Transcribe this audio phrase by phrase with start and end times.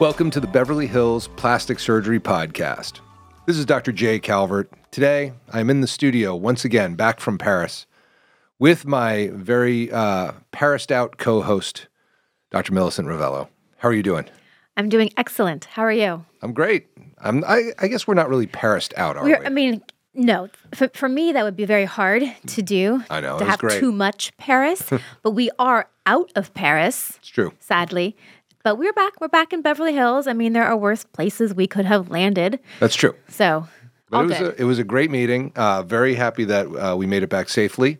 [0.00, 3.00] Welcome to the Beverly Hills Plastic Surgery Podcast.
[3.46, 3.92] This is Dr.
[3.92, 4.70] Jay Calvert.
[4.90, 7.86] Today, I'm in the studio once again, back from Paris,
[8.58, 11.86] with my very uh, Parised out co host,
[12.50, 12.72] Dr.
[12.72, 13.48] Millicent Rovelo.
[13.78, 14.24] How are you doing?
[14.76, 15.66] I'm doing excellent.
[15.66, 16.24] How are you?
[16.42, 16.88] I'm great.
[17.18, 19.46] I'm, I, I guess we're not really Parised out, are We're, we?
[19.46, 19.80] I mean,
[20.12, 20.48] no.
[20.74, 23.02] For, for me, that would be very hard to do.
[23.10, 23.78] I know, To have great.
[23.78, 24.90] too much Paris,
[25.22, 27.52] but we are out of Paris, it's true.
[27.60, 28.16] sadly.
[28.64, 29.20] But we're back.
[29.20, 30.26] We're back in Beverly Hills.
[30.26, 32.58] I mean, there are worse places we could have landed.
[32.80, 33.14] That's true.
[33.28, 33.68] So,
[34.08, 34.54] But it was good.
[34.54, 35.52] a, it was a great meeting.
[35.54, 37.98] Uh, very happy that uh, we made it back safely.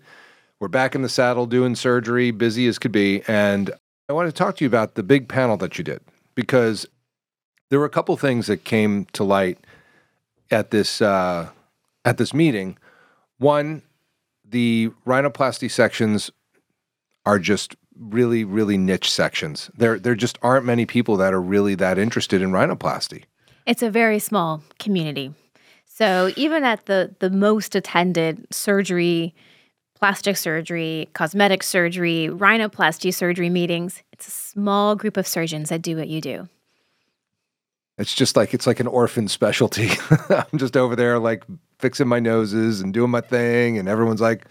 [0.60, 3.70] We're back in the saddle doing surgery, busy as could be, and
[4.08, 6.00] I want to talk to you about the big panel that you did
[6.34, 6.86] because
[7.68, 9.58] there were a couple things that came to light
[10.50, 11.50] at this uh,
[12.06, 12.78] at this meeting.
[13.36, 13.82] One,
[14.48, 16.30] the rhinoplasty sections
[17.26, 19.70] are just really, really niche sections.
[19.76, 23.24] There, there just aren't many people that are really that interested in rhinoplasty.
[23.66, 25.32] It's a very small community.
[25.86, 29.32] So even at the the most attended surgery,
[29.94, 35.96] plastic surgery, cosmetic surgery, rhinoplasty surgery meetings, it's a small group of surgeons that do
[35.96, 36.48] what you do.
[37.96, 39.90] It's just like it's like an orphan specialty.
[40.28, 41.44] I'm just over there like
[41.78, 44.46] fixing my noses and doing my thing, and everyone's like,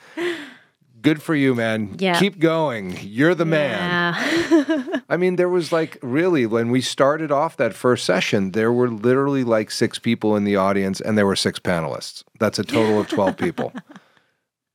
[1.03, 1.95] "Good for you, man.
[1.99, 2.19] Yeah.
[2.19, 2.97] Keep going.
[3.03, 4.15] You're the man."
[4.49, 4.99] Yeah.
[5.09, 8.89] I mean, there was like really when we started off that first session, there were
[8.89, 12.23] literally like six people in the audience, and there were six panelists.
[12.39, 13.71] That's a total of twelve people.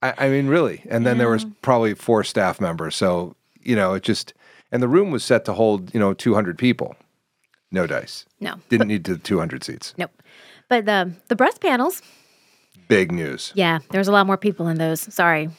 [0.02, 2.94] I, I mean, really, and then there was probably four staff members.
[2.94, 4.32] So you know, it just
[4.70, 6.94] and the room was set to hold you know 200 people.
[7.70, 8.24] No dice.
[8.40, 8.54] no.
[8.68, 9.94] Didn't need the 200 seats.
[9.98, 10.10] Nope.
[10.68, 12.00] But the the breast panels,
[12.88, 13.52] Big news.
[13.54, 15.00] yeah, there's a lot more people in those.
[15.12, 15.50] Sorry.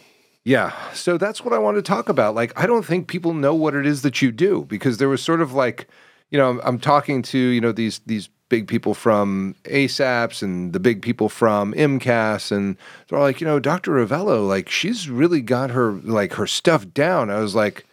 [0.50, 0.74] Yeah.
[0.94, 2.34] So that's what I want to talk about.
[2.34, 5.22] Like, I don't think people know what it is that you do because there was
[5.22, 5.88] sort of like,
[6.32, 10.74] you know, I'm, I'm talking to, you know, these, these big people from ASAPS and
[10.74, 12.52] the big people from IMCAS.
[12.52, 12.78] And
[13.08, 13.92] they're like, you know, Dr.
[13.92, 17.30] Rovelo, like, she's really got her, like, her stuff down.
[17.30, 17.86] I was like,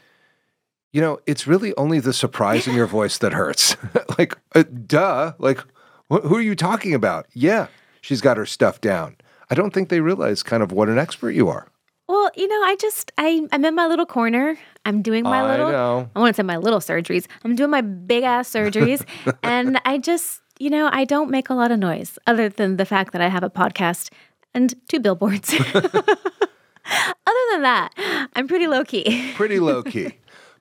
[0.93, 3.77] you know, it's really only the surprise in your voice that hurts.
[4.19, 5.35] like, uh, duh.
[5.39, 5.59] Like,
[6.11, 7.27] wh- who are you talking about?
[7.35, 7.67] Yeah,
[8.01, 9.17] she's got her stuff down.
[9.51, 11.69] I don't think they realize kind of what an expert you are.
[12.09, 14.59] Well, you know, I just I I'm in my little corner.
[14.85, 16.11] I'm doing my I little know.
[16.15, 17.27] I want to say my little surgeries.
[17.45, 19.05] I'm doing my big ass surgeries
[19.43, 22.85] and I just, you know, I don't make a lot of noise other than the
[22.85, 24.11] fact that I have a podcast
[24.55, 25.53] and two billboards.
[25.75, 25.91] other
[27.51, 29.33] than that, I'm pretty low key.
[29.35, 30.13] pretty low key.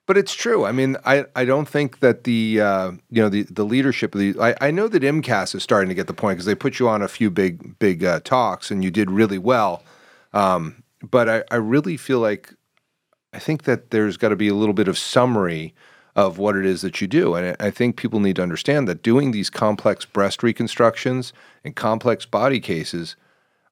[0.06, 0.64] But it's true.
[0.64, 4.20] I mean, I, I don't think that the uh, you know the, the leadership of
[4.20, 6.78] the I, I know that IMCAS is starting to get the point because they put
[6.78, 9.82] you on a few big big uh, talks and you did really well.
[10.32, 12.52] Um, but I, I really feel like
[13.32, 15.74] I think that there's got to be a little bit of summary
[16.14, 19.02] of what it is that you do, and I think people need to understand that
[19.02, 23.16] doing these complex breast reconstructions and complex body cases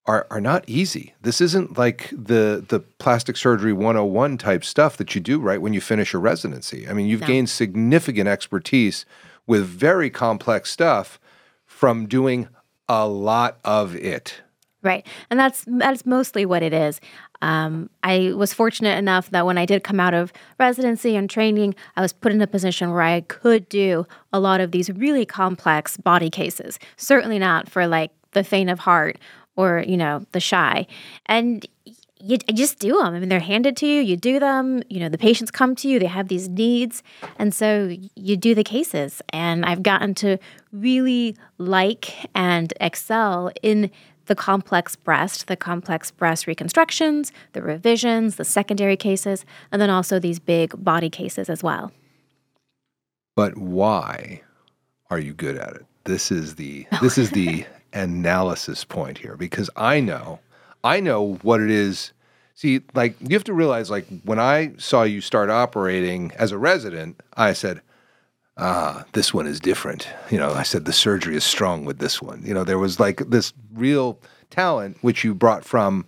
[0.06, 1.14] are are not easy.
[1.22, 5.72] This isn't like the the plastic surgery 101 type stuff that you do right when
[5.72, 6.86] you finish a residency.
[6.86, 7.26] I mean, you've No.
[7.26, 9.06] gained significant expertise
[9.46, 11.18] with very complex stuff
[11.64, 12.48] from doing
[12.88, 14.42] a lot of it.
[14.84, 15.06] Right.
[15.30, 17.00] And that's that's mostly what it is.
[17.40, 21.74] Um, I was fortunate enough that when I did come out of residency and training,
[21.96, 25.24] I was put in a position where I could do a lot of these really
[25.24, 26.78] complex body cases.
[26.98, 29.18] Certainly not for like the faint of heart
[29.56, 30.86] or, you know, the shy.
[31.26, 31.66] And
[32.24, 33.14] you just do them.
[33.14, 34.00] I mean, they're handed to you.
[34.00, 34.82] You do them.
[34.88, 35.98] You know, the patients come to you.
[35.98, 37.02] They have these needs,
[37.38, 39.20] and so you do the cases.
[39.28, 40.38] And I've gotten to
[40.72, 43.90] really like and excel in
[44.26, 50.18] the complex breast, the complex breast reconstructions, the revisions, the secondary cases, and then also
[50.18, 51.92] these big body cases as well.
[53.36, 54.42] But why
[55.10, 55.86] are you good at it?
[56.04, 60.40] This is the this is the analysis point here because I know
[60.84, 62.12] I know what it is.
[62.56, 66.58] See, like you have to realize like when I saw you start operating as a
[66.58, 67.80] resident, I said,
[68.56, 72.22] "Ah, this one is different." You know, I said the surgery is strong with this
[72.22, 72.42] one.
[72.44, 74.18] You know, there was like this real
[74.50, 76.06] talent which you brought from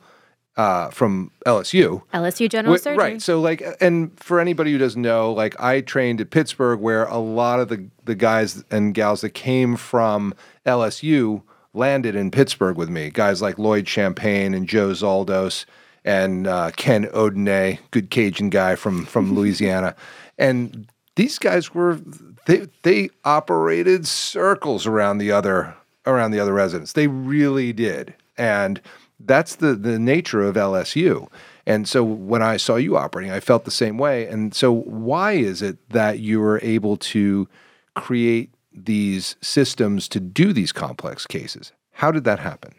[0.57, 2.03] uh, from LSU.
[2.15, 2.97] LSU General Surgery.
[2.97, 3.23] Right.
[3.23, 7.19] So like and for anybody who doesn't know, like I trained at Pittsburgh where a
[7.19, 10.35] lot of the the guys and gals that came from
[10.65, 11.43] LSU
[11.75, 13.11] landed in Pittsburgh with me.
[13.11, 15.67] Guys like Lloyd Champagne and Joe Zaldos
[16.05, 19.95] and uh, Ken Odene, good Cajun guy from from Louisiana.
[20.39, 21.99] And these guys were
[22.47, 26.93] they they operated circles around the other around the other residents.
[26.93, 28.15] They really did.
[28.37, 28.81] And
[29.21, 31.29] that's the the nature of LSU.
[31.69, 34.27] And so when I saw you operating, I felt the same way.
[34.27, 37.49] And so why is it that you were able to
[37.95, 41.73] create these systems to do these complex cases.
[41.93, 42.75] How did that happen?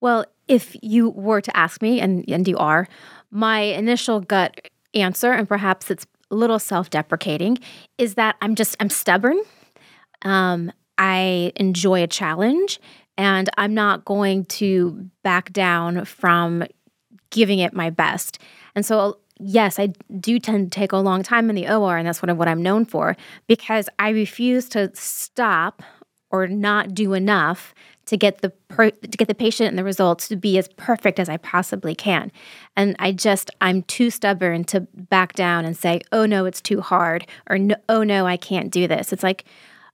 [0.00, 2.86] Well, if you were to ask me, and, and you are,
[3.30, 7.58] my initial gut answer, and perhaps it's little self deprecating,
[7.98, 9.40] is that I'm just, I'm stubborn.
[10.22, 12.80] Um, I enjoy a challenge,
[13.16, 16.64] and I'm not going to back down from
[17.30, 18.38] giving it my best.
[18.74, 22.06] And so, yes, I do tend to take a long time in the OR, and
[22.06, 25.82] that's one of what I'm known for because I refuse to stop
[26.30, 27.74] or not do enough
[28.06, 31.18] to get the per- to get the patient and the results to be as perfect
[31.18, 32.32] as I possibly can.
[32.76, 36.80] And I just I'm too stubborn to back down and say, "Oh no, it's too
[36.80, 37.58] hard," or
[37.88, 39.44] "Oh no, I can't do this." It's like,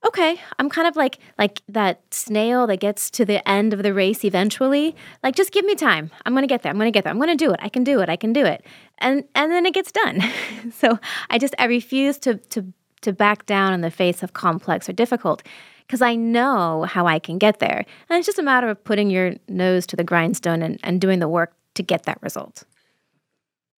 [0.07, 3.93] okay, I'm kind of like like that snail that gets to the end of the
[3.95, 4.95] race eventually.
[5.23, 6.11] Like just give me time.
[6.25, 6.71] I'm going to get there.
[6.71, 7.13] I'm going to get there.
[7.13, 7.61] I'm going to do it.
[7.63, 8.09] I can do it.
[8.09, 8.65] I can do it.
[8.99, 10.23] And and then it gets done.
[10.73, 10.99] so
[11.31, 12.73] I just I refuse to to
[13.03, 15.43] to back down in the face of complex or difficult
[15.89, 17.87] because I know how I can get there.
[18.09, 21.19] And it's just a matter of putting your nose to the grindstone and, and doing
[21.19, 22.65] the work to get that result.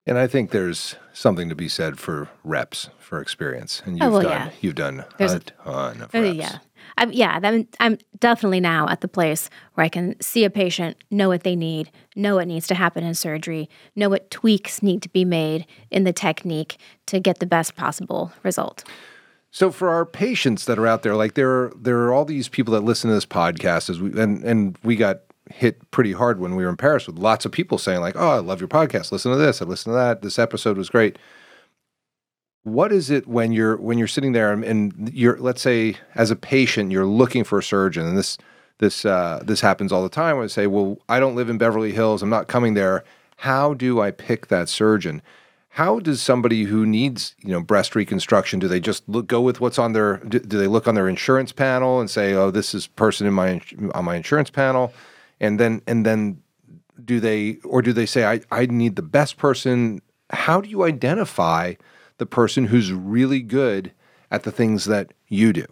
[0.05, 4.13] And I think there's something to be said for reps, for experience, and Oh, you've
[4.13, 4.51] well, done yeah.
[4.59, 6.57] you've done There's a ton of Uh, yeah.
[6.97, 10.97] I'm, yeah, I'm, I'm definitely now at the place where I can see a patient,
[11.11, 15.01] know what they need, know what needs to happen in surgery, know what tweaks need
[15.03, 18.83] to be made in the technique to get the best possible result.
[19.51, 22.47] So for our patients that are out there, like there are there are all these
[22.47, 25.19] people that listen to this podcast as we and and we got
[25.51, 28.29] hit pretty hard when we were in Paris with lots of people saying like, "Oh,
[28.29, 29.11] I love your podcast.
[29.11, 29.61] Listen to this.
[29.61, 30.21] I listen to that.
[30.21, 31.19] This episode was great."
[32.63, 36.35] What is it when you're when you're sitting there and, you're let's say as a
[36.35, 38.37] patient you're looking for a surgeon and this
[38.77, 40.39] this uh, this happens all the time.
[40.39, 42.23] I say, "Well, I don't live in Beverly Hills.
[42.23, 43.03] I'm not coming there."
[43.37, 45.21] How do I pick that surgeon?
[45.75, 49.61] How does somebody who needs, you know, breast reconstruction, do they just look, go with
[49.61, 52.75] what's on their, do, do they look on their insurance panel and say, oh, this
[52.75, 53.61] is person in my,
[53.93, 54.93] on my insurance panel?
[55.39, 56.41] And then, and then
[57.03, 60.01] do they, or do they say, I, I need the best person?
[60.29, 61.75] How do you identify
[62.17, 63.93] the person who's really good
[64.29, 65.65] at the things that you do?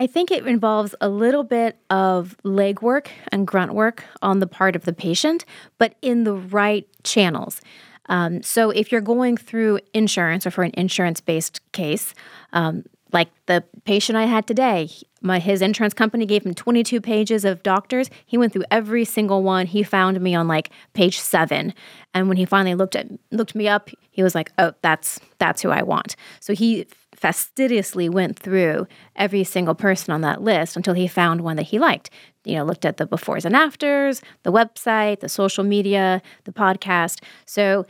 [0.00, 4.74] I think it involves a little bit of legwork and grunt work on the part
[4.74, 5.44] of the patient,
[5.78, 7.60] but in the right channels.
[8.08, 12.14] Um, so if you're going through insurance or for an insurance based case,
[12.52, 14.90] um, like the patient I had today,
[15.22, 18.10] my his insurance company gave him 22 pages of doctors.
[18.26, 19.66] He went through every single one.
[19.66, 21.72] He found me on like page seven,
[22.14, 25.62] and when he finally looked at looked me up, he was like, "Oh, that's that's
[25.62, 28.86] who I want." So he fastidiously went through
[29.16, 32.10] every single person on that list until he found one that he liked.
[32.46, 37.22] You know, looked at the befores and afters, the website, the social media, the podcast.
[37.44, 37.84] So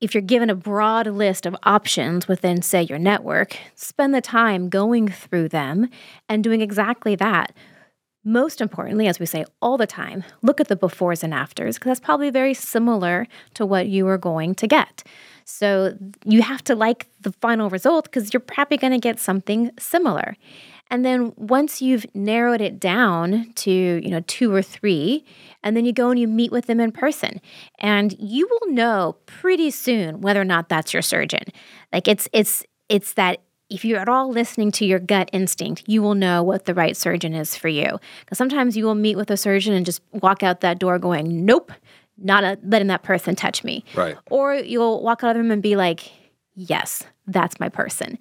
[0.00, 4.68] if you're given a broad list of options within, say, your network, spend the time
[4.68, 5.88] going through them
[6.28, 7.52] and doing exactly that.
[8.24, 11.90] Most importantly, as we say all the time, look at the befores and afters because
[11.90, 15.02] that's probably very similar to what you are going to get.
[15.44, 19.70] So you have to like the final result because you're probably going to get something
[19.78, 20.36] similar.
[20.90, 25.24] And then once you've narrowed it down to, you know, two or three,
[25.62, 27.40] and then you go and you meet with them in person,
[27.78, 31.44] and you will know pretty soon whether or not that's your surgeon.
[31.92, 36.00] Like it's it's it's that if you're at all listening to your gut instinct, you
[36.00, 37.98] will know what the right surgeon is for you.
[38.20, 41.44] Because sometimes you will meet with a surgeon and just walk out that door going,
[41.44, 41.72] "Nope,
[42.16, 44.16] not a, letting that person touch me." Right.
[44.30, 46.10] Or you'll walk out of the room and be like,
[46.58, 48.18] yes, that's my person.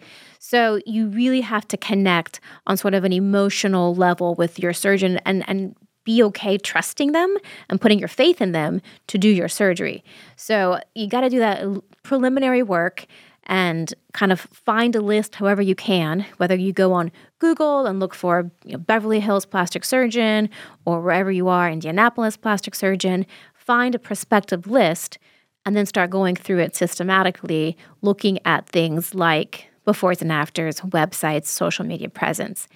[0.50, 5.20] So you really have to connect on sort of an emotional level with your surgeon
[5.26, 5.76] and, and
[6.06, 7.36] be okay trusting them
[7.68, 10.06] and putting your faith in them to do your surgery.
[10.38, 11.66] So you got to do that
[12.04, 13.08] preliminary work
[13.48, 18.00] and kind of find a list however you can, whether you go on Google and
[18.00, 20.50] look for you know, Beverly Hills plastic surgeon
[20.86, 25.18] or wherever you are, Indianapolis plastic surgeon, find a prospective list
[25.66, 31.46] and then start going through it systematically, looking at things like befores and afters, websites,
[31.48, 32.68] social media presence,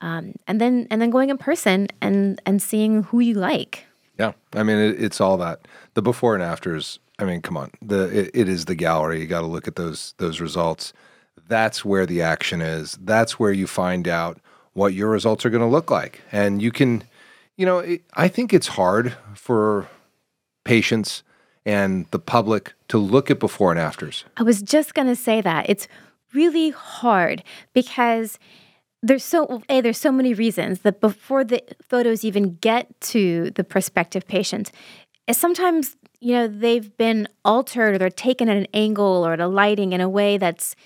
[0.00, 3.86] um, and then and then going in person and and seeing who you like.
[4.18, 6.98] Yeah, I mean it, it's all that the before and afters.
[7.18, 9.20] I mean, come on, the it, it is the gallery.
[9.20, 10.92] You got to look at those those results.
[11.48, 12.98] That's where the action is.
[13.00, 14.40] That's where you find out
[14.72, 17.04] what your results are going to look like, and you can,
[17.56, 19.88] you know, it, I think it's hard for
[20.64, 21.22] patients
[21.66, 24.24] and the public to look at before and afters.
[24.36, 25.88] I was just gonna say that it's
[26.34, 28.38] really hard because
[29.02, 33.64] there's so a there's so many reasons that before the photos even get to the
[33.64, 34.70] prospective patient,
[35.28, 39.40] eh, sometimes you know they've been altered or they're taken at an angle or at
[39.40, 40.76] a lighting in a way that's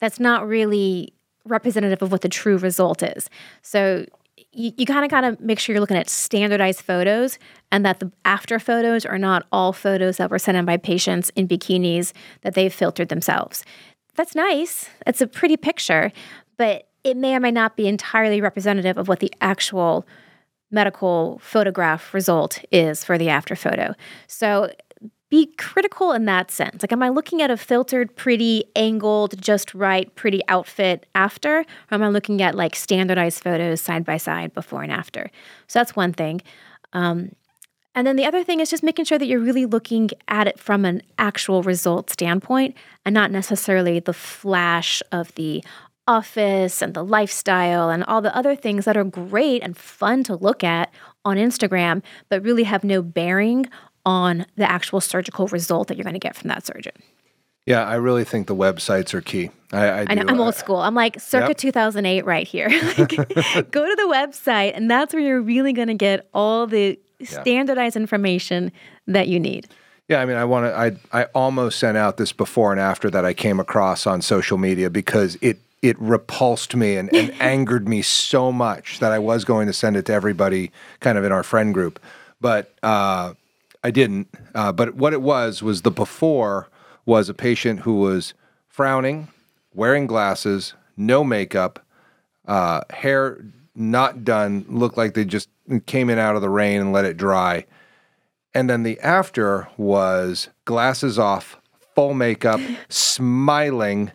[0.00, 1.14] that's not really
[1.46, 3.30] representative of what the true result is.
[3.62, 4.04] So
[4.52, 7.38] you, you kind of got to make sure you're looking at standardized photos
[7.70, 11.30] and that the after photos are not all photos that were sent in by patients
[11.36, 12.12] in bikinis
[12.42, 13.64] that they've filtered themselves.
[14.16, 14.88] That's nice.
[15.06, 16.10] It's a pretty picture,
[16.56, 20.06] but it may or may not be entirely representative of what the actual
[20.70, 23.94] medical photograph result is for the after photo.
[24.26, 24.70] So
[25.28, 26.82] be critical in that sense.
[26.82, 31.60] Like, am I looking at a filtered, pretty, angled, just right, pretty outfit after?
[31.60, 35.30] Or am I looking at like standardized photos side by side before and after?
[35.66, 36.42] So that's one thing.
[36.92, 37.32] Um,
[37.96, 40.58] and then the other thing is just making sure that you're really looking at it
[40.60, 42.76] from an actual result standpoint
[43.06, 45.64] and not necessarily the flash of the
[46.06, 50.36] office and the lifestyle and all the other things that are great and fun to
[50.36, 50.92] look at
[51.24, 53.66] on Instagram, but really have no bearing
[54.04, 56.92] on the actual surgical result that you're going to get from that surgeon.
[57.64, 59.50] Yeah, I really think the websites are key.
[59.72, 60.76] I, I, I'm old school.
[60.76, 61.56] I'm like circa yep.
[61.56, 62.68] 2008 right here.
[62.98, 63.16] like,
[63.72, 67.96] go to the website, and that's where you're really going to get all the standardized
[67.96, 68.02] yeah.
[68.02, 68.72] information
[69.06, 69.66] that you need.
[70.08, 70.76] Yeah, I mean, I want to.
[70.76, 74.58] I I almost sent out this before and after that I came across on social
[74.58, 79.44] media because it it repulsed me and, and angered me so much that I was
[79.44, 80.70] going to send it to everybody,
[81.00, 82.00] kind of in our friend group,
[82.40, 82.72] but.
[82.82, 83.34] uh
[83.86, 84.28] I didn't.
[84.52, 86.68] Uh, but what it was was the before
[87.04, 88.34] was a patient who was
[88.68, 89.28] frowning,
[89.74, 91.78] wearing glasses, no makeup,
[92.48, 93.38] uh, hair
[93.76, 95.48] not done, looked like they just
[95.86, 97.66] came in out of the rain and let it dry.
[98.54, 101.60] And then the after was glasses off,
[101.94, 104.12] full makeup, smiling,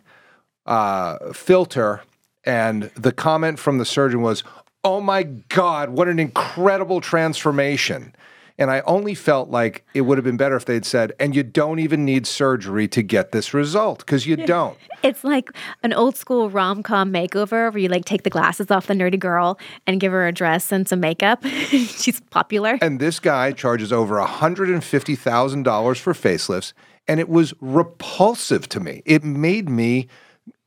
[0.66, 2.02] uh, filter.
[2.44, 4.42] And the comment from the surgeon was,
[4.84, 8.14] Oh my God, what an incredible transformation.
[8.58, 11.42] And I only felt like it would have been better if they'd said, and you
[11.42, 14.78] don't even need surgery to get this result, because you don't.
[15.02, 15.50] It's like
[15.82, 19.18] an old school rom com makeover where you like take the glasses off the nerdy
[19.18, 21.44] girl and give her a dress and some makeup.
[21.46, 22.78] She's popular.
[22.80, 26.72] And this guy charges over $150,000 for facelifts,
[27.08, 29.02] and it was repulsive to me.
[29.04, 30.06] It made me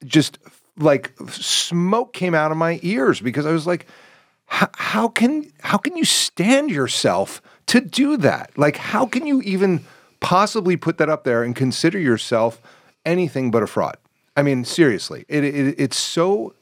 [0.04, 0.38] just
[0.78, 3.88] like smoke came out of my ears because I was like,
[4.48, 8.58] how can how can you stand yourself to do that?
[8.58, 9.84] Like, how can you even
[10.20, 12.62] possibly put that up there and consider yourself
[13.06, 13.98] anything but a fraud?
[14.36, 16.54] I mean, seriously, it, it, it's so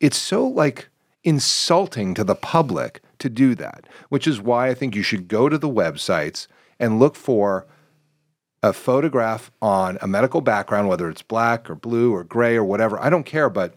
[0.00, 0.88] it's so like
[1.22, 5.48] insulting to the public to do that, which is why I think you should go
[5.48, 6.46] to the websites
[6.78, 7.66] and look for
[8.62, 13.00] a photograph on a medical background, whether it's black or blue or gray or whatever.
[13.00, 13.74] I don't care, but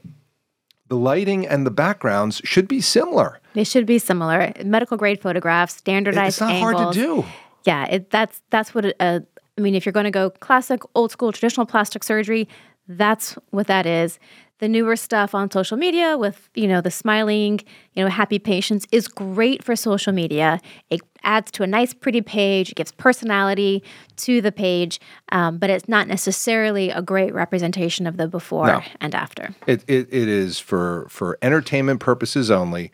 [0.94, 3.40] the lighting and the backgrounds should be similar.
[3.54, 4.54] They should be similar.
[4.64, 6.36] Medical grade photographs, standardized.
[6.36, 6.82] It's not angles.
[6.82, 7.26] hard to do.
[7.66, 8.86] Yeah, it, that's that's what.
[8.86, 9.22] It, uh,
[9.58, 12.48] I mean, if you're going to go classic, old school, traditional plastic surgery,
[12.88, 14.20] that's what that is
[14.64, 17.60] the newer stuff on social media with you know the smiling
[17.96, 20.62] you know happy patients is great for social media.
[20.90, 22.72] It adds to a nice pretty page.
[22.72, 23.84] It gives personality
[24.16, 25.02] to the page
[25.34, 28.82] um, but it's not necessarily a great representation of the before no.
[29.02, 29.54] and after.
[29.68, 32.90] It, it, it is for for entertainment purposes only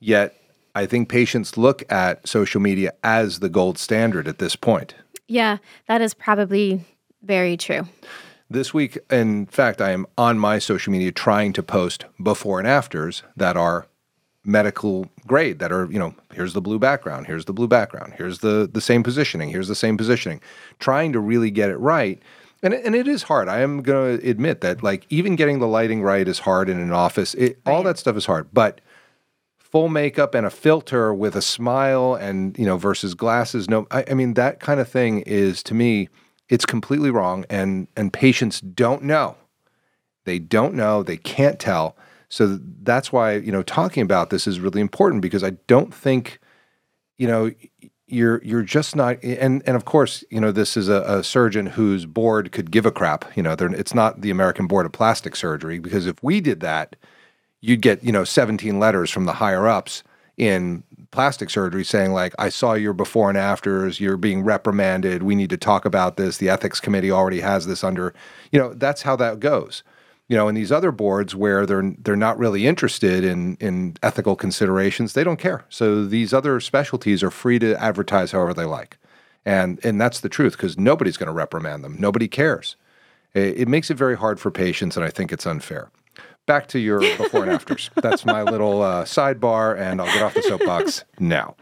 [0.00, 0.34] yet
[0.74, 4.96] i think patients look at social media as the gold standard at this point.
[5.28, 6.84] Yeah that is probably
[7.22, 7.86] very true
[8.52, 12.68] this week, in fact, I am on my social media trying to post before and
[12.68, 13.86] afters that are
[14.44, 18.40] medical grade that are you know here's the blue background here's the blue background here's
[18.40, 20.40] the the same positioning here's the same positioning.
[20.78, 22.20] Trying to really get it right.
[22.62, 23.48] And and it is hard.
[23.48, 26.78] I am going to admit that like even getting the lighting right is hard in
[26.78, 27.34] an office.
[27.34, 28.48] It, all that stuff is hard.
[28.52, 28.80] But
[29.58, 34.04] full makeup and a filter with a smile and you know versus glasses no I,
[34.10, 36.10] I mean that kind of thing is to me
[36.52, 39.36] it's completely wrong, and and patients don't know.
[40.24, 41.02] They don't know.
[41.02, 41.96] They can't tell.
[42.28, 46.38] So that's why you know talking about this is really important because I don't think
[47.16, 47.50] you know
[48.06, 51.64] you're you're just not and and of course you know this is a, a surgeon
[51.64, 55.34] whose board could give a crap you know it's not the American Board of Plastic
[55.34, 56.96] Surgery because if we did that
[57.62, 60.02] you'd get you know 17 letters from the higher ups
[60.36, 60.82] in
[61.12, 64.00] plastic surgery saying like i saw your before and afters.
[64.00, 65.22] You're being reprimanded.
[65.22, 66.38] We need to talk about this.
[66.38, 68.12] The ethics committee already has this under
[68.50, 69.84] you know that's how that goes.
[70.28, 74.34] You know in these other boards where they're they're not really interested in in ethical
[74.34, 75.64] considerations they don't care.
[75.68, 78.98] So these other specialties are free to advertise however they like.
[79.44, 81.96] And and that's the truth because nobody's going to reprimand them.
[81.98, 82.76] Nobody cares.
[83.34, 85.90] It, it makes it very hard for patients and i think it's unfair
[86.46, 87.90] back to your before and afters.
[88.02, 91.56] That's my little uh, sidebar, and I'll get off the soapbox now.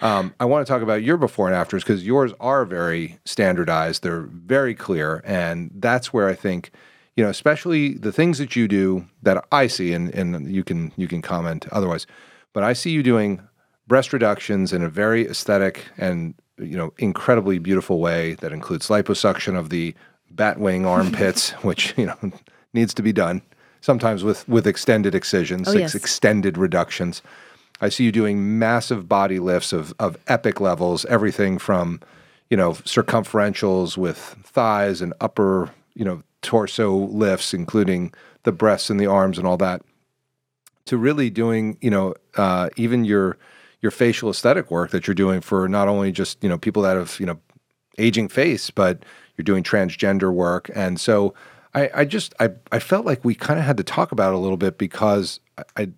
[0.00, 4.02] Um, I want to talk about your before and afters because yours are very standardized.
[4.02, 6.70] They're very clear, and that's where I think
[7.16, 10.92] you know, especially the things that you do that I see, and and you can
[10.96, 12.06] you can comment otherwise,
[12.52, 13.42] but I see you doing
[13.86, 19.58] breast reductions in a very aesthetic and you know incredibly beautiful way that includes liposuction
[19.58, 19.94] of the
[20.30, 22.16] bat wing armpits, which you know
[22.72, 23.42] needs to be done
[23.80, 25.94] sometimes with with extended excisions, Oh, yes.
[25.94, 27.22] extended reductions.
[27.80, 32.00] I see you doing massive body lifts of of epic levels, everything from
[32.50, 38.12] you know circumferentials with thighs and upper you know torso lifts, including
[38.44, 39.82] the breasts and the arms and all that,
[40.86, 43.36] to really doing you know uh, even your
[43.82, 46.96] your facial aesthetic work that you're doing for not only just you know people that
[46.96, 47.38] have you know
[47.98, 49.04] aging face, but
[49.36, 51.32] you're doing transgender work, and so
[51.74, 54.36] I, I just I, I felt like we kind of had to talk about it
[54.36, 55.88] a little bit because I, I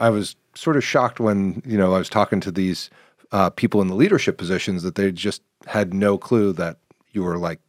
[0.00, 2.90] I was sort of shocked when you know I was talking to these
[3.30, 6.78] uh, people in the leadership positions that they just had no clue that
[7.12, 7.60] you were like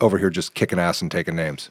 [0.00, 1.70] over here just kicking ass and taking names.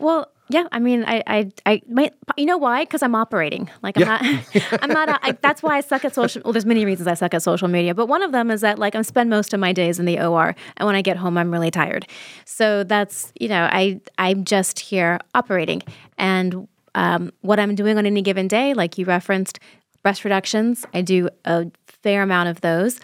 [0.00, 0.66] Well, yeah.
[0.72, 2.12] I mean, I, I, I might.
[2.36, 2.82] You know why?
[2.82, 3.70] Because I'm operating.
[3.82, 4.40] Like I'm Yeah.
[4.54, 4.82] not.
[4.82, 5.08] I'm not.
[5.08, 6.42] A, I, that's why I suck at social.
[6.44, 8.78] Well, there's many reasons I suck at social media, but one of them is that
[8.78, 11.38] like I spend most of my days in the OR, and when I get home,
[11.38, 12.06] I'm really tired.
[12.46, 15.82] So that's you know, I I'm just here operating,
[16.18, 16.66] and
[16.96, 19.60] um, what I'm doing on any given day, like you referenced,
[20.02, 20.84] breast reductions.
[20.92, 22.98] I do a fair amount of those.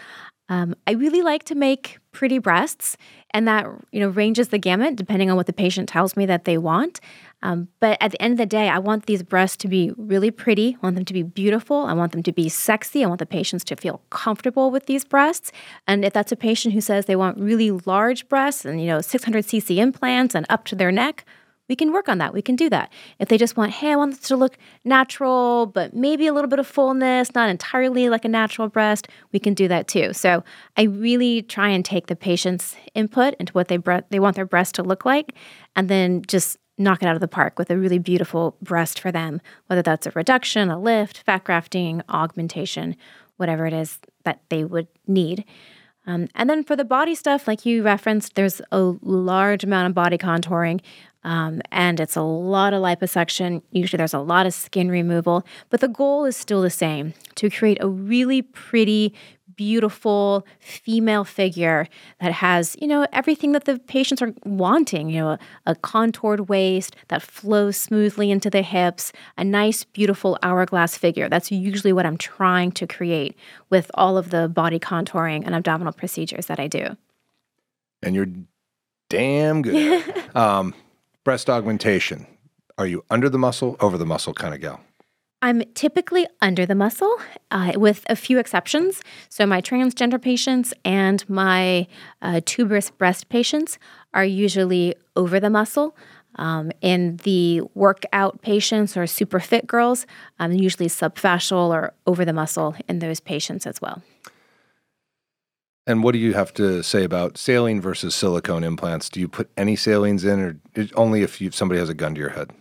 [0.49, 2.97] Um, I really like to make pretty breasts,
[3.29, 6.45] and that you know ranges the gamut depending on what the patient tells me that
[6.45, 6.99] they want.
[7.43, 10.31] Um, but at the end of the day, I want these breasts to be really
[10.31, 10.75] pretty.
[10.81, 11.85] I want them to be beautiful.
[11.85, 13.03] I want them to be sexy.
[13.03, 15.51] I want the patients to feel comfortable with these breasts.
[15.85, 19.01] And if that's a patient who says they want really large breasts and you know
[19.01, 21.23] 600 cc implants and up to their neck,
[21.67, 22.33] we can work on that.
[22.33, 22.91] We can do that.
[23.19, 26.49] If they just want, hey, I want this to look natural, but maybe a little
[26.49, 30.13] bit of fullness, not entirely like a natural breast, we can do that too.
[30.13, 30.43] So
[30.77, 34.45] I really try and take the patient's input into what they bre- they want their
[34.45, 35.33] breast to look like,
[35.75, 39.11] and then just knock it out of the park with a really beautiful breast for
[39.11, 42.95] them, whether that's a reduction, a lift, fat grafting, augmentation,
[43.37, 45.43] whatever it is that they would need.
[46.05, 49.93] Um, and then for the body stuff, like you referenced, there's a large amount of
[49.93, 50.79] body contouring.
[51.27, 53.61] Um, and it's a lot of liposuction.
[53.71, 57.49] Usually there's a lot of skin removal, but the goal is still the same to
[57.49, 59.13] create a really pretty,
[59.57, 61.85] beautiful female figure
[62.21, 66.47] that has, you know, everything that the patients are wanting, you know, a, a contoured
[66.47, 71.27] waist that flows smoothly into the hips, a nice, beautiful hourglass figure.
[71.27, 73.35] That's usually what I'm trying to create
[73.69, 76.95] with all of the body contouring and abdominal procedures that I do.
[78.01, 78.29] And you're
[79.09, 80.05] damn good.
[80.33, 80.73] um,
[81.27, 82.25] breast augmentation.
[82.77, 84.79] Are you under the muscle, over the muscle kind of gal?
[85.41, 87.13] I'm typically under the muscle,
[87.51, 89.01] uh, with a few exceptions.
[89.27, 91.87] So, my transgender patients and my
[92.21, 93.77] uh, tuberous breast patients
[94.13, 95.97] are usually over the muscle.
[96.35, 100.05] Um, in the workout patients or super fit girls,
[100.39, 104.01] um, usually subfascial or over the muscle in those patients as well.
[105.87, 109.09] And what do you have to say about saline versus silicone implants?
[109.09, 112.19] Do you put any salines in, or only if you, somebody has a gun to
[112.19, 112.51] your head?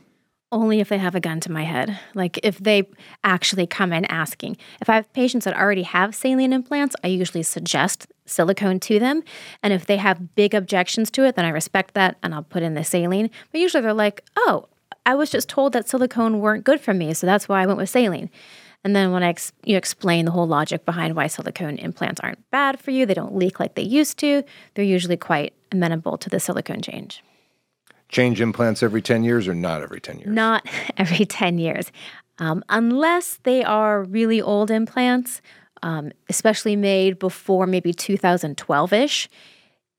[0.52, 1.98] Only if they have a gun to my head.
[2.14, 2.88] Like if they
[3.24, 4.56] actually come in asking.
[4.80, 9.24] If I have patients that already have saline implants, I usually suggest silicone to them.
[9.60, 12.62] And if they have big objections to it, then I respect that and I'll put
[12.62, 13.28] in the saline.
[13.50, 14.68] But usually they're like, oh,
[15.04, 17.78] I was just told that silicone weren't good for me, so that's why I went
[17.78, 18.30] with saline.
[18.84, 22.48] And then when I ex- you explain the whole logic behind why silicone implants aren't
[22.50, 26.30] bad for you, they don't leak like they used to, they're usually quite amenable to
[26.30, 27.22] the silicone change.
[28.08, 30.28] Change implants every 10 years or not every 10 years?
[30.28, 31.90] Not every 10 years.
[32.38, 35.40] Um, unless they are really old implants,
[35.82, 39.28] um, especially made before maybe 2012 ish,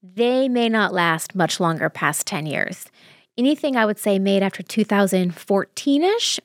[0.02, 2.86] they may not last much longer past 10 years.
[3.38, 6.40] Anything I would say made after 2014 ish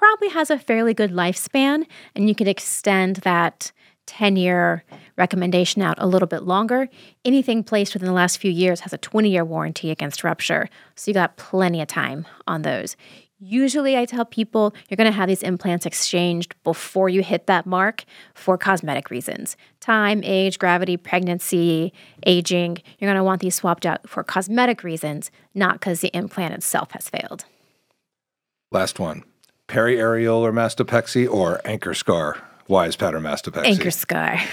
[0.00, 1.84] probably has a fairly good lifespan,
[2.14, 3.70] and you can extend that
[4.06, 4.82] 10 year
[5.18, 6.88] recommendation out a little bit longer.
[7.22, 10.70] Anything placed within the last few years has a 20 year warranty against rupture.
[10.96, 12.96] So you got plenty of time on those.
[13.42, 17.66] Usually, I tell people you're going to have these implants exchanged before you hit that
[17.66, 21.92] mark for cosmetic reasons time, age, gravity, pregnancy,
[22.26, 22.78] aging.
[22.98, 26.90] You're going to want these swapped out for cosmetic reasons, not because the implant itself
[26.92, 27.44] has failed.
[28.72, 29.24] Last one
[29.70, 32.42] periareolar mastopexy or anchor scar?
[32.66, 33.66] Wise pattern mastopexy.
[33.66, 34.38] Anchor scar.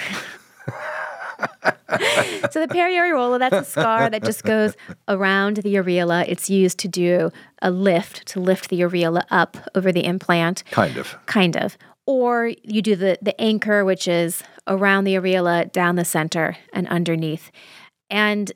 [2.51, 4.75] so the periareola, that's a scar that just goes
[5.07, 6.25] around the areola.
[6.27, 10.97] It's used to do a lift, to lift the areola up over the implant, Kind
[10.97, 11.17] of.
[11.25, 11.77] kind of.
[12.05, 16.87] Or you do the, the anchor, which is around the areola, down the center, and
[16.87, 17.51] underneath.
[18.09, 18.51] And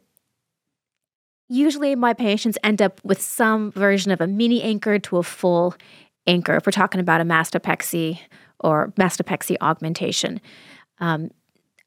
[1.50, 5.76] usually my patients end up with some version of a mini anchor to a full
[6.28, 8.20] anchor if we're talking about a mastopexy
[8.60, 10.40] or mastopexy augmentation.
[11.00, 11.32] Um,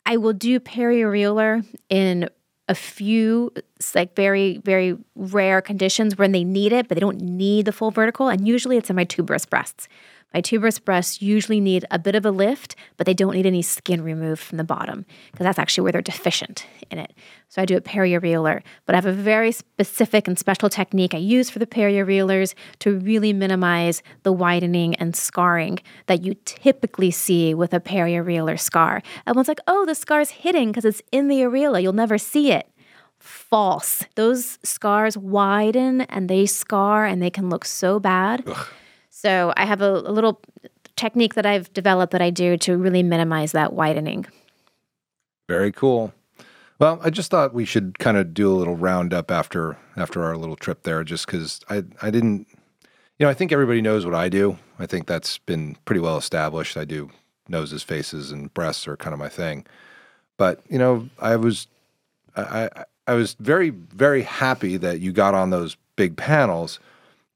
[0.07, 2.29] I will do periareolar in
[2.69, 3.53] a few
[3.95, 7.91] like very very rare conditions when they need it but they don't need the full
[7.91, 9.87] vertical and usually it's in my tuberous breasts
[10.35, 13.63] my tuberous breasts usually need a bit of a lift, but they don't need any
[13.63, 17.15] skin removed from the bottom because that's actually where they're deficient in it.
[17.49, 21.19] So I do it periareolar, but I have a very specific and special technique I
[21.19, 27.55] use for the periareolars to really minimize the widening and scarring that you typically see
[27.55, 29.03] with a periareolar scar.
[29.29, 31.81] Everyone's like, oh, the scar's hidden because it's in the areola.
[31.81, 32.69] You'll never see it
[33.21, 34.05] false.
[34.17, 38.43] Those scars widen and they scar and they can look so bad.
[38.47, 38.67] Ugh.
[39.25, 40.39] So I have a, a little
[40.97, 44.27] technique that I've developed that I do to really minimize that widening.
[45.49, 46.13] Very cool.
[46.79, 50.37] Well, I just thought we should kind of do a little roundup after after our
[50.37, 52.47] little trip there, just because I I didn't,
[53.19, 54.59] you know, I think everybody knows what I do.
[54.79, 56.77] I think that's been pretty well established.
[56.77, 57.09] I do
[57.49, 59.65] noses, faces, and breasts are kind of my thing.
[60.37, 61.67] But you know, I was
[62.37, 62.69] I
[63.07, 66.79] I was very very happy that you got on those big panels,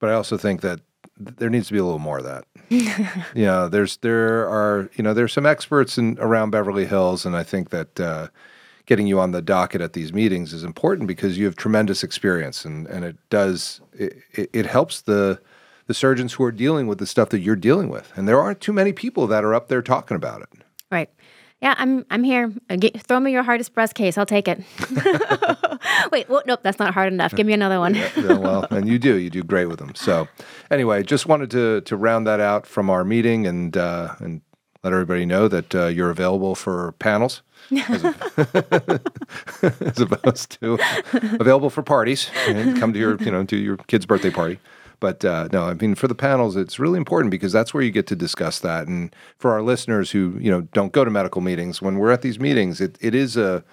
[0.00, 0.80] but I also think that
[1.18, 2.44] there needs to be a little more of that.
[3.44, 7.42] know, there's there are you know there's some experts in around Beverly Hills, and I
[7.42, 8.28] think that uh,
[8.86, 12.64] getting you on the docket at these meetings is important because you have tremendous experience,
[12.64, 15.40] and and it does it, it, it helps the
[15.86, 18.60] the surgeons who are dealing with the stuff that you're dealing with, and there aren't
[18.60, 20.57] too many people that are up there talking about it.
[21.60, 22.52] Yeah, I'm I'm here.
[22.70, 24.16] Uh, get, throw me your hardest breast case.
[24.16, 24.62] I'll take it.
[26.12, 27.34] Wait, well, nope, that's not hard enough.
[27.34, 27.94] Give me another one.
[27.94, 29.16] yeah, yeah, well, and you do.
[29.16, 29.94] You do great with them.
[29.94, 30.28] So,
[30.70, 34.40] anyway, just wanted to to round that out from our meeting and uh, and
[34.84, 37.42] let everybody know that uh, you're available for panels.
[37.90, 38.04] as,
[39.62, 40.78] as opposed to
[41.40, 44.60] available for parties and come to your you know to your kid's birthday party
[45.00, 47.90] but uh, no, I mean for the panels, it's really important because that's where you
[47.90, 48.86] get to discuss that.
[48.86, 52.22] And for our listeners who you know don't go to medical meetings, when we're at
[52.22, 53.64] these meetings, it, it is a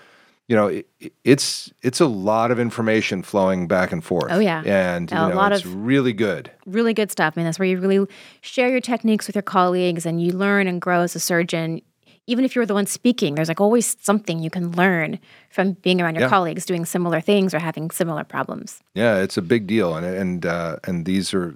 [0.48, 0.88] you know it,
[1.24, 4.32] it's it's a lot of information flowing back and forth.
[4.32, 7.34] Oh yeah, and you know, a lot it's of really good, really good stuff.
[7.36, 8.08] I mean, that's where you really
[8.42, 11.82] share your techniques with your colleagues, and you learn and grow as a surgeon
[12.28, 16.02] even if you're the one speaking, there's like always something you can learn from being
[16.02, 16.30] around your yeah.
[16.30, 18.82] colleagues doing similar things or having similar problems.
[18.94, 21.56] Yeah, it's a big deal, and and uh, and these are,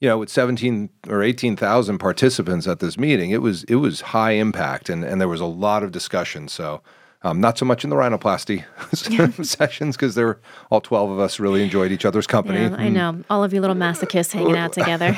[0.00, 4.00] you know, with seventeen or eighteen thousand participants at this meeting, it was it was
[4.00, 6.48] high impact, and and there was a lot of discussion.
[6.48, 6.82] So.
[7.22, 8.64] Um, not so much in the rhinoplasty
[9.44, 12.60] sessions because there were all 12 of us really enjoyed each other's company.
[12.60, 13.22] Yeah, I know.
[13.28, 15.14] All of you little masochists hanging out together.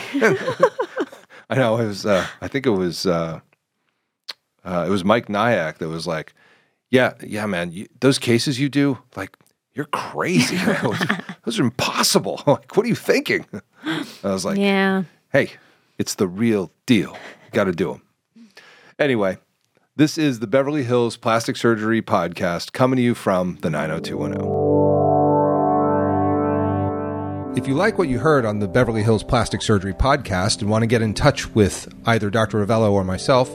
[1.48, 1.78] I know.
[1.78, 3.38] It was, uh, I think it was, uh,
[4.64, 6.34] uh, it was Mike Nayak that was like,
[6.90, 9.36] "Yeah, yeah, man, you, those cases you do, like,
[9.74, 10.56] you're crazy.
[11.44, 12.42] those are impossible.
[12.46, 13.46] like, what are you thinking?"
[13.84, 15.50] I was like, "Yeah, hey,
[15.98, 17.16] it's the real deal.
[17.52, 18.02] Got to do them."
[18.98, 19.38] Anyway,
[19.96, 24.62] this is the Beverly Hills Plastic Surgery Podcast coming to you from the 90210.
[27.54, 30.82] If you like what you heard on the Beverly Hills Plastic Surgery Podcast and want
[30.82, 32.64] to get in touch with either Dr.
[32.64, 33.54] Rovelo or myself,